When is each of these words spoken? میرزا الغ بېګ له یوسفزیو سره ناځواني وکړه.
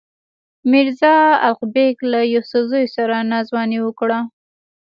میرزا 0.71 1.15
الغ 1.47 1.59
بېګ 1.73 1.97
له 2.11 2.19
یوسفزیو 2.33 2.93
سره 2.97 3.15
ناځواني 3.31 3.79
وکړه. 3.81 4.19